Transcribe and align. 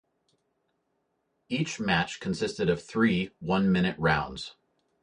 Each 1.47 1.79
match 1.79 2.19
consisted 2.19 2.71
of 2.71 2.83
three 2.83 3.29
one-minute 3.39 3.97
rounds. 3.99 4.55